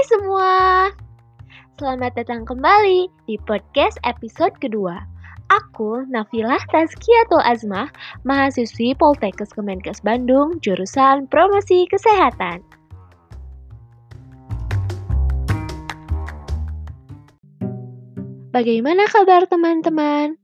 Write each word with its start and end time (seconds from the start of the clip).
Hai 0.00 0.16
semua, 0.16 0.52
selamat 1.76 2.16
datang 2.16 2.48
kembali 2.48 3.12
di 3.28 3.36
podcast 3.44 4.00
episode 4.08 4.56
kedua. 4.56 4.96
Aku 5.52 6.08
Nafilah 6.08 6.64
Tazkiatul 6.72 7.44
Azmah, 7.44 7.92
mahasiswi 8.24 8.96
Poltekkes 8.96 9.52
Kemenkes 9.52 10.00
Bandung, 10.00 10.56
jurusan 10.64 11.28
Promosi 11.28 11.84
Kesehatan. 11.84 12.64
Bagaimana 18.56 19.04
kabar 19.04 19.44
teman-teman? 19.52 20.40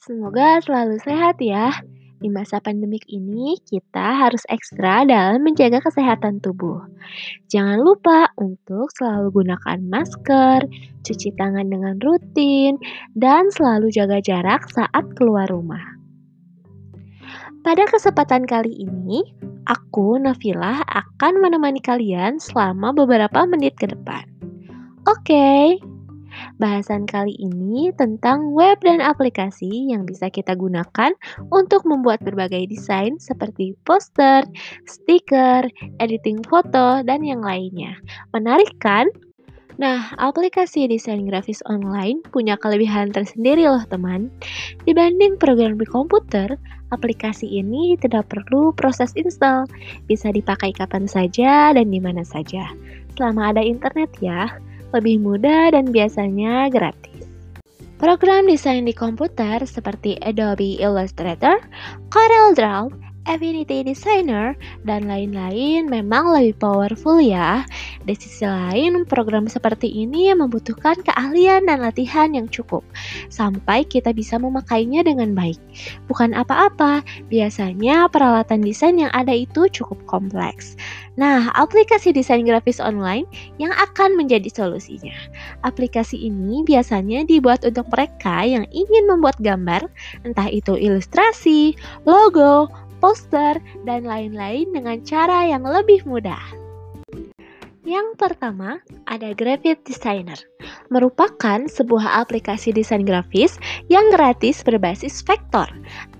Semoga 0.00 0.64
selalu 0.64 0.96
sehat 1.04 1.44
ya. 1.44 1.76
Di 2.24 2.32
masa 2.32 2.56
pandemik 2.56 3.04
ini, 3.12 3.60
kita 3.68 4.16
harus 4.16 4.48
ekstra 4.48 5.04
dalam 5.04 5.44
menjaga 5.44 5.84
kesehatan 5.84 6.40
tubuh. 6.40 6.80
Jangan 7.52 7.84
lupa 7.84 8.32
untuk 8.40 8.88
selalu 8.96 9.44
gunakan 9.44 9.76
masker, 9.84 10.64
cuci 11.04 11.36
tangan 11.36 11.68
dengan 11.68 12.00
rutin, 12.00 12.80
dan 13.12 13.52
selalu 13.52 13.92
jaga 13.92 14.24
jarak 14.24 14.64
saat 14.72 15.04
keluar 15.20 15.52
rumah. 15.52 15.84
Pada 17.60 17.84
kesempatan 17.92 18.48
kali 18.48 18.72
ini, 18.72 19.20
aku, 19.68 20.16
Nafilah, 20.16 20.80
akan 20.80 21.44
menemani 21.44 21.84
kalian 21.84 22.40
selama 22.40 22.96
beberapa 22.96 23.44
menit 23.44 23.76
ke 23.76 23.84
depan. 23.84 24.24
Oke. 25.04 25.76
Bahasan 26.58 27.04
kali 27.04 27.34
ini 27.38 27.90
tentang 27.94 28.54
web 28.54 28.78
dan 28.82 29.02
aplikasi 29.02 29.90
yang 29.90 30.06
bisa 30.06 30.30
kita 30.30 30.54
gunakan 30.54 31.12
untuk 31.50 31.82
membuat 31.84 32.22
berbagai 32.22 32.70
desain 32.70 33.18
seperti 33.18 33.74
poster, 33.82 34.46
stiker, 34.86 35.66
editing 35.98 36.40
foto, 36.46 37.02
dan 37.02 37.26
yang 37.26 37.42
lainnya. 37.42 37.98
Menarik 38.30 38.70
kan? 38.78 39.10
Nah, 39.74 40.14
aplikasi 40.22 40.86
desain 40.86 41.26
grafis 41.26 41.58
online 41.66 42.22
punya 42.30 42.54
kelebihan 42.54 43.10
tersendiri 43.10 43.66
loh 43.66 43.82
teman. 43.90 44.30
Dibanding 44.86 45.34
program 45.42 45.82
di 45.82 45.86
komputer, 45.90 46.54
aplikasi 46.94 47.50
ini 47.50 47.98
tidak 47.98 48.30
perlu 48.30 48.70
proses 48.78 49.10
install, 49.18 49.66
bisa 50.06 50.30
dipakai 50.30 50.70
kapan 50.70 51.10
saja 51.10 51.74
dan 51.74 51.90
di 51.90 51.98
mana 51.98 52.22
saja. 52.22 52.70
Selama 53.18 53.50
ada 53.50 53.62
internet 53.62 54.10
ya 54.22 54.46
lebih 54.94 55.18
mudah 55.18 55.74
dan 55.74 55.90
biasanya 55.90 56.70
gratis. 56.70 57.26
Program 57.98 58.46
desain 58.46 58.86
di 58.86 58.94
komputer 58.94 59.62
seperti 59.66 60.18
Adobe 60.22 60.78
Illustrator, 60.78 61.58
Corel 62.10 62.54
Draw, 62.54 63.03
Affinity 63.24 63.80
Designer, 63.80 64.52
dan 64.84 65.08
lain-lain 65.08 65.88
memang 65.88 66.28
lebih 66.32 66.60
powerful 66.60 67.18
ya. 67.20 67.64
Di 68.04 68.12
sisi 68.12 68.44
lain, 68.44 69.08
program 69.08 69.48
seperti 69.48 69.88
ini 69.88 70.28
membutuhkan 70.36 71.00
keahlian 71.00 71.64
dan 71.64 71.80
latihan 71.80 72.36
yang 72.36 72.44
cukup, 72.52 72.84
sampai 73.32 73.88
kita 73.88 74.12
bisa 74.12 74.36
memakainya 74.36 75.00
dengan 75.00 75.32
baik. 75.32 75.56
Bukan 76.04 76.36
apa-apa, 76.36 77.00
biasanya 77.32 78.12
peralatan 78.12 78.60
desain 78.60 79.00
yang 79.00 79.12
ada 79.16 79.32
itu 79.32 79.66
cukup 79.72 79.96
kompleks. 80.04 80.76
Nah, 81.14 81.48
aplikasi 81.54 82.10
desain 82.10 82.42
grafis 82.42 82.82
online 82.82 83.24
yang 83.62 83.70
akan 83.70 84.18
menjadi 84.18 84.50
solusinya. 84.50 85.14
Aplikasi 85.62 86.18
ini 86.18 86.66
biasanya 86.66 87.22
dibuat 87.22 87.62
untuk 87.62 87.86
mereka 87.88 88.42
yang 88.42 88.66
ingin 88.74 89.06
membuat 89.06 89.38
gambar, 89.38 89.86
entah 90.26 90.50
itu 90.50 90.74
ilustrasi, 90.74 91.78
logo, 92.02 92.66
poster, 93.04 93.60
dan 93.84 94.08
lain-lain 94.08 94.72
dengan 94.72 95.04
cara 95.04 95.44
yang 95.44 95.68
lebih 95.68 96.08
mudah. 96.08 96.40
Yang 97.84 98.16
pertama, 98.16 98.80
ada 99.04 99.36
Graphic 99.36 99.84
Designer, 99.84 100.40
merupakan 100.88 101.68
sebuah 101.68 102.24
aplikasi 102.24 102.72
desain 102.72 103.04
grafis 103.04 103.60
yang 103.92 104.08
gratis 104.08 104.64
berbasis 104.64 105.20
vektor. 105.20 105.68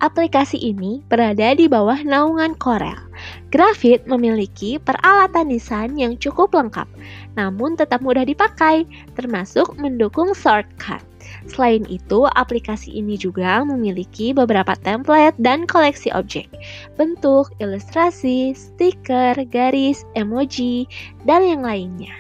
Aplikasi 0.04 0.60
ini 0.60 1.00
berada 1.08 1.56
di 1.56 1.64
bawah 1.64 1.96
naungan 2.04 2.52
Corel. 2.60 3.00
Graphit 3.48 4.04
memiliki 4.04 4.76
peralatan 4.76 5.48
desain 5.48 5.96
yang 5.96 6.20
cukup 6.20 6.52
lengkap, 6.52 6.84
namun 7.32 7.80
tetap 7.80 8.04
mudah 8.04 8.28
dipakai, 8.28 8.84
termasuk 9.16 9.72
mendukung 9.80 10.36
shortcut. 10.36 11.00
Selain 11.44 11.84
itu, 11.92 12.24
aplikasi 12.24 12.96
ini 12.96 13.20
juga 13.20 13.60
memiliki 13.68 14.32
beberapa 14.32 14.72
template 14.80 15.36
dan 15.36 15.68
koleksi 15.68 16.08
objek, 16.16 16.48
bentuk, 16.96 17.52
ilustrasi, 17.60 18.56
stiker, 18.56 19.36
garis, 19.52 20.08
emoji, 20.16 20.88
dan 21.28 21.44
yang 21.44 21.60
lainnya. 21.60 22.12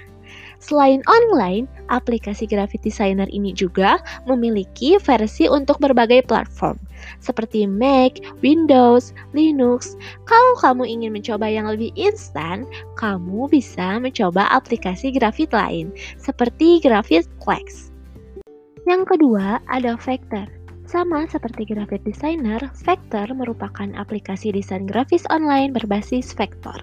Selain 0.64 1.04
online, 1.04 1.68
aplikasi 1.92 2.48
Graphic 2.48 2.80
Designer 2.80 3.28
ini 3.28 3.52
juga 3.52 4.00
memiliki 4.24 4.96
versi 4.96 5.44
untuk 5.44 5.76
berbagai 5.76 6.24
platform, 6.24 6.80
seperti 7.20 7.68
Mac, 7.68 8.16
Windows, 8.40 9.12
Linux. 9.36 9.92
Kalau 10.24 10.52
kamu 10.64 10.88
ingin 10.88 11.12
mencoba 11.12 11.52
yang 11.52 11.68
lebih 11.68 11.92
instan, 12.00 12.64
kamu 12.96 13.44
bisa 13.52 14.00
mencoba 14.00 14.48
aplikasi 14.56 15.12
grafit 15.12 15.52
lain, 15.52 15.92
seperti 16.16 16.80
Graphic 16.80 17.28
Flex. 17.44 17.93
Yang 18.84 19.16
kedua, 19.16 19.64
ada 19.72 19.96
Vector. 19.96 20.44
Sama 20.84 21.24
seperti 21.24 21.64
Graphic 21.64 22.04
Designer, 22.04 22.60
Vector 22.84 23.24
merupakan 23.32 23.88
aplikasi 23.96 24.52
desain 24.52 24.84
grafis 24.84 25.24
online 25.32 25.72
berbasis 25.72 26.36
vektor. 26.36 26.76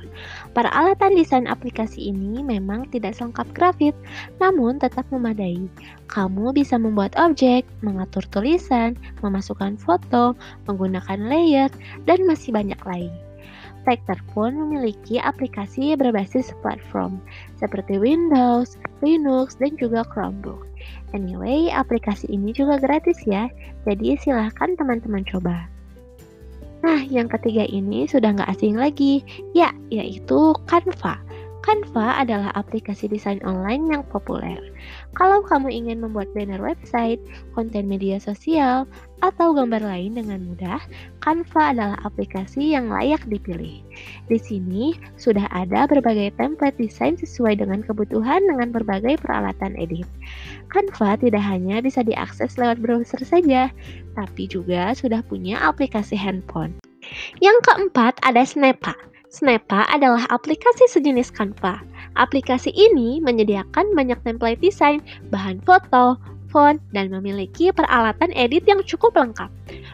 Peralatan 0.58 1.14
desain 1.14 1.46
aplikasi 1.46 2.10
ini 2.10 2.42
memang 2.42 2.90
tidak 2.90 3.14
selengkap 3.14 3.46
grafit, 3.54 3.94
namun 4.42 4.82
tetap 4.82 5.06
memadai. 5.14 5.70
Kamu 6.10 6.50
bisa 6.58 6.82
membuat 6.82 7.14
objek, 7.22 7.62
mengatur 7.86 8.26
tulisan, 8.34 8.98
memasukkan 9.22 9.78
foto, 9.78 10.34
menggunakan 10.66 11.22
layer, 11.30 11.70
dan 12.10 12.26
masih 12.26 12.50
banyak 12.50 12.82
lain. 12.82 13.14
Vector 13.86 14.18
pun 14.34 14.58
memiliki 14.58 15.22
aplikasi 15.22 15.94
berbasis 15.94 16.50
platform 16.66 17.22
seperti 17.62 18.02
Windows, 18.02 18.82
Linux, 19.06 19.54
dan 19.62 19.78
juga 19.78 20.02
Chromebook. 20.10 20.71
Anyway, 21.12 21.68
aplikasi 21.68 22.32
ini 22.32 22.56
juga 22.56 22.80
gratis 22.80 23.20
ya, 23.28 23.52
jadi 23.84 24.16
silahkan 24.20 24.80
teman-teman 24.80 25.28
coba. 25.28 25.68
Nah, 26.82 27.04
yang 27.06 27.30
ketiga 27.30 27.68
ini 27.68 28.10
sudah 28.10 28.34
nggak 28.34 28.50
asing 28.58 28.80
lagi, 28.80 29.22
ya, 29.54 29.70
yaitu 29.94 30.56
Canva. 30.66 31.20
Canva 31.62 32.18
adalah 32.18 32.50
aplikasi 32.58 33.06
desain 33.06 33.38
online 33.46 33.86
yang 33.94 34.04
populer. 34.10 34.58
Kalau 35.14 35.46
kamu 35.46 35.70
ingin 35.70 36.02
membuat 36.02 36.34
banner 36.34 36.58
website, 36.58 37.22
konten 37.54 37.86
media 37.86 38.18
sosial, 38.18 38.90
atau 39.22 39.54
gambar 39.54 39.86
lain 39.86 40.18
dengan 40.18 40.42
mudah, 40.42 40.82
Canva 41.22 41.78
adalah 41.78 41.98
aplikasi 42.02 42.74
yang 42.74 42.90
layak 42.90 43.22
dipilih. 43.30 43.86
Di 44.26 44.42
sini 44.42 44.98
sudah 45.22 45.46
ada 45.54 45.86
berbagai 45.86 46.34
template 46.42 46.82
desain 46.82 47.14
sesuai 47.14 47.62
dengan 47.62 47.86
kebutuhan 47.86 48.42
dengan 48.50 48.74
berbagai 48.74 49.22
peralatan 49.22 49.78
edit. 49.78 50.10
Canva 50.74 51.22
tidak 51.22 51.46
hanya 51.46 51.78
bisa 51.86 52.02
diakses 52.02 52.58
lewat 52.58 52.82
browser 52.82 53.22
saja, 53.22 53.70
tapi 54.18 54.50
juga 54.50 54.98
sudah 54.98 55.22
punya 55.22 55.62
aplikasi 55.62 56.18
handphone. 56.18 56.74
Yang 57.38 57.58
keempat 57.70 58.18
ada 58.26 58.42
Snappa. 58.42 59.11
Snappa 59.32 59.88
adalah 59.88 60.28
aplikasi 60.28 60.92
sejenis 60.92 61.32
Canva. 61.32 61.80
Aplikasi 62.20 62.68
ini 62.76 63.24
menyediakan 63.24 63.96
banyak 63.96 64.20
template 64.28 64.60
desain, 64.60 65.00
bahan 65.32 65.64
foto, 65.64 66.20
font, 66.52 66.84
dan 66.92 67.08
memiliki 67.08 67.72
peralatan 67.72 68.36
edit 68.36 68.68
yang 68.68 68.84
cukup 68.84 69.16
lengkap. 69.16 69.48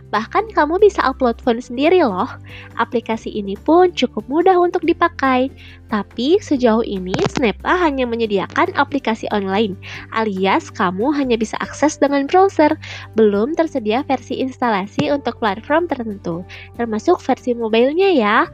Bahkan 0.10 0.58
kamu 0.58 0.82
bisa 0.82 1.06
upload 1.06 1.38
font 1.38 1.62
sendiri 1.62 2.02
loh. 2.02 2.26
Aplikasi 2.82 3.30
ini 3.30 3.54
pun 3.54 3.94
cukup 3.94 4.26
mudah 4.26 4.58
untuk 4.58 4.82
dipakai. 4.82 5.54
Tapi 5.94 6.42
sejauh 6.42 6.82
ini 6.82 7.14
Snappa 7.30 7.78
hanya 7.78 8.10
menyediakan 8.10 8.74
aplikasi 8.74 9.30
online, 9.30 9.78
alias 10.18 10.74
kamu 10.74 11.14
hanya 11.14 11.38
bisa 11.38 11.62
akses 11.62 12.02
dengan 12.02 12.26
browser. 12.26 12.74
Belum 13.14 13.54
tersedia 13.54 14.02
versi 14.02 14.42
instalasi 14.42 15.14
untuk 15.14 15.38
platform 15.38 15.86
tertentu, 15.86 16.42
termasuk 16.74 17.22
versi 17.22 17.54
mobilenya 17.54 18.10
ya. 18.18 18.50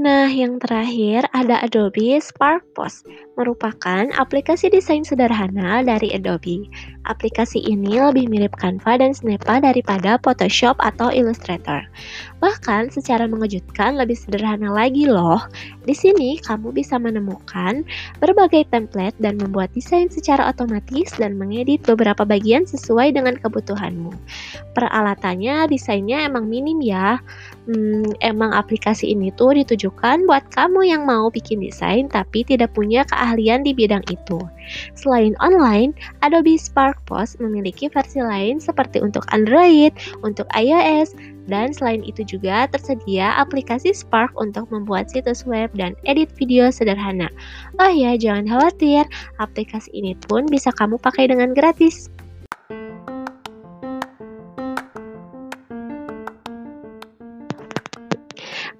Nah, 0.00 0.24
yang 0.24 0.56
terakhir 0.56 1.28
ada 1.36 1.60
Adobe 1.60 2.16
Spark 2.16 2.64
Post, 2.72 3.04
merupakan 3.36 4.08
aplikasi 4.16 4.72
desain 4.72 5.04
sederhana 5.04 5.84
dari 5.84 6.16
Adobe. 6.16 6.64
Aplikasi 7.04 7.60
ini 7.60 8.00
lebih 8.00 8.30
mirip 8.32 8.56
Canva 8.56 8.96
dan 8.96 9.12
Snappa 9.12 9.60
daripada 9.60 10.16
Photoshop 10.24 10.80
atau 10.80 11.12
Illustrator. 11.12 11.84
Bahkan 12.40 12.88
secara 12.88 13.28
mengejutkan 13.28 14.00
lebih 14.00 14.16
sederhana 14.16 14.72
lagi 14.72 15.04
loh. 15.04 15.44
Di 15.84 15.92
sini 15.92 16.40
kamu 16.40 16.72
bisa 16.72 16.96
menemukan 16.96 17.84
berbagai 18.16 18.72
template 18.72 19.18
dan 19.20 19.36
membuat 19.36 19.76
desain 19.76 20.08
secara 20.08 20.48
otomatis 20.48 21.12
dan 21.20 21.36
mengedit 21.36 21.84
beberapa 21.84 22.24
bagian 22.24 22.64
sesuai 22.64 23.12
dengan 23.12 23.36
kebutuhanmu. 23.36 24.14
Peralatannya 24.72 25.68
desainnya 25.68 26.24
emang 26.24 26.48
minim 26.48 26.80
ya. 26.80 27.20
Hmm, 27.68 28.08
emang 28.18 28.56
aplikasi 28.56 29.14
ini 29.14 29.30
tuh 29.34 29.54
ditujukan 29.54 29.81
ditujukan 29.82 30.30
buat 30.30 30.46
kamu 30.54 30.94
yang 30.94 31.02
mau 31.10 31.26
bikin 31.26 31.58
desain 31.58 32.06
tapi 32.06 32.46
tidak 32.46 32.70
punya 32.70 33.02
keahlian 33.10 33.66
di 33.66 33.74
bidang 33.74 34.06
itu. 34.06 34.38
Selain 34.94 35.34
online, 35.42 35.90
Adobe 36.22 36.54
Spark 36.54 37.02
Post 37.10 37.42
memiliki 37.42 37.90
versi 37.90 38.22
lain 38.22 38.62
seperti 38.62 39.02
untuk 39.02 39.26
Android, 39.34 39.90
untuk 40.22 40.46
iOS, 40.54 41.18
dan 41.50 41.74
selain 41.74 42.06
itu 42.06 42.22
juga 42.22 42.70
tersedia 42.70 43.34
aplikasi 43.42 43.90
Spark 43.90 44.30
untuk 44.38 44.70
membuat 44.70 45.10
situs 45.10 45.42
web 45.42 45.74
dan 45.74 45.98
edit 46.06 46.30
video 46.38 46.70
sederhana. 46.70 47.26
Oh 47.82 47.90
ya, 47.90 48.14
jangan 48.14 48.46
khawatir, 48.46 49.02
aplikasi 49.42 49.90
ini 49.90 50.14
pun 50.30 50.46
bisa 50.46 50.70
kamu 50.78 50.94
pakai 51.02 51.26
dengan 51.26 51.50
gratis. 51.58 52.06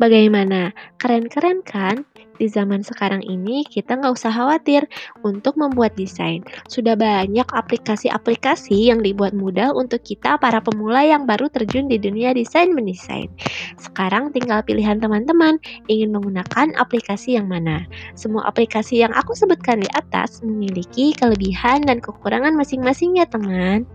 Bagaimana? 0.02 0.74
Keren-keren 0.98 1.62
kan? 1.62 2.02
Di 2.34 2.50
zaman 2.50 2.82
sekarang 2.82 3.22
ini 3.22 3.62
kita 3.62 3.94
nggak 3.94 4.18
usah 4.18 4.34
khawatir 4.34 4.82
untuk 5.22 5.54
membuat 5.54 5.94
desain. 5.94 6.42
Sudah 6.66 6.98
banyak 6.98 7.46
aplikasi-aplikasi 7.46 8.90
yang 8.90 8.98
dibuat 8.98 9.30
mudah 9.30 9.70
untuk 9.70 10.02
kita 10.02 10.42
para 10.42 10.58
pemula 10.58 11.06
yang 11.06 11.22
baru 11.22 11.46
terjun 11.46 11.86
di 11.86 12.02
dunia 12.02 12.34
desain 12.34 12.74
mendesain. 12.74 13.30
Sekarang 13.78 14.34
tinggal 14.34 14.66
pilihan 14.66 14.98
teman-teman 14.98 15.62
ingin 15.86 16.10
menggunakan 16.10 16.74
aplikasi 16.82 17.38
yang 17.38 17.46
mana. 17.46 17.86
Semua 18.18 18.50
aplikasi 18.50 19.06
yang 19.06 19.14
aku 19.14 19.38
sebutkan 19.38 19.86
di 19.86 19.88
atas 19.94 20.42
memiliki 20.42 21.14
kelebihan 21.14 21.86
dan 21.86 22.02
kekurangan 22.02 22.58
masing-masing 22.58 23.22
ya 23.22 23.26
teman. 23.30 23.86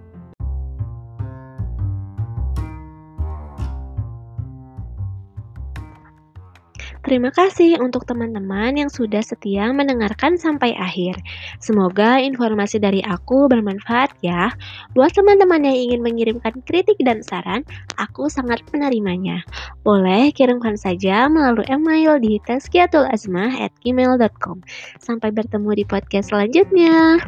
Terima 7.08 7.32
kasih 7.32 7.80
untuk 7.80 8.04
teman-teman 8.04 8.76
yang 8.76 8.92
sudah 8.92 9.24
setia 9.24 9.72
mendengarkan 9.72 10.36
sampai 10.36 10.76
akhir. 10.76 11.16
Semoga 11.64 12.20
informasi 12.20 12.84
dari 12.84 13.00
aku 13.00 13.48
bermanfaat 13.48 14.12
ya. 14.20 14.52
Buat 14.92 15.16
teman-teman 15.16 15.64
yang 15.64 15.78
ingin 15.88 16.04
mengirimkan 16.04 16.60
kritik 16.68 17.00
dan 17.00 17.24
saran, 17.24 17.64
aku 17.96 18.28
sangat 18.28 18.60
menerimanya. 18.76 19.40
Boleh 19.88 20.36
kirimkan 20.36 20.76
saja 20.76 21.32
melalui 21.32 21.64
email 21.72 22.20
di 22.20 22.44
tazkiyatulazmah@gmail.com. 22.44 24.58
Sampai 25.00 25.32
bertemu 25.32 25.80
di 25.80 25.88
podcast 25.88 26.36
selanjutnya. 26.36 27.24